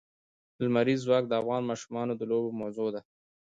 لمریز 0.63 0.99
ځواک 1.05 1.23
د 1.27 1.33
افغان 1.41 1.61
ماشومانو 1.69 2.13
د 2.17 2.21
لوبو 2.31 2.49
موضوع 2.61 2.89
ده. 2.95 3.01